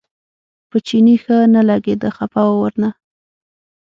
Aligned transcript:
په 0.69 0.77
چیني 0.87 1.15
ښه 1.23 1.37
نه 1.53 1.61
لګېده 1.69 2.09
خپه 2.17 2.41
و 2.47 2.53
ورنه. 2.61 2.89